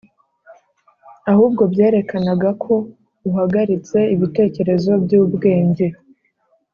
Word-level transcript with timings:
ahubwo 1.31 1.63
byerekanaga 1.73 2.49
ko 2.63 2.75
uhagaritse 3.29 3.97
ibitekerezo 4.15 4.91
byubwenge. 5.03 5.87